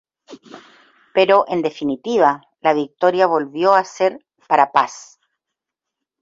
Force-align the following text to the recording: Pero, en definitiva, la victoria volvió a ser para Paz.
Pero, 1.13 1.45
en 1.47 1.61
definitiva, 1.61 2.41
la 2.61 2.73
victoria 2.73 3.27
volvió 3.27 3.75
a 3.75 3.83
ser 3.83 4.17
para 4.47 4.71
Paz. 4.71 5.19